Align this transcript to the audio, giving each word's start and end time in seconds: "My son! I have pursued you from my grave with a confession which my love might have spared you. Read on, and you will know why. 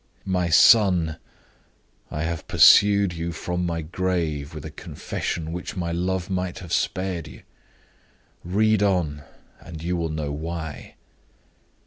"My 0.25 0.49
son! 0.49 1.17
I 2.09 2.23
have 2.23 2.47
pursued 2.47 3.13
you 3.13 3.31
from 3.31 3.67
my 3.67 3.83
grave 3.83 4.55
with 4.55 4.65
a 4.65 4.71
confession 4.71 5.51
which 5.53 5.75
my 5.77 5.91
love 5.91 6.27
might 6.27 6.57
have 6.57 6.73
spared 6.73 7.27
you. 7.27 7.43
Read 8.43 8.81
on, 8.81 9.21
and 9.59 9.83
you 9.83 9.95
will 9.95 10.09
know 10.09 10.31
why. 10.31 10.95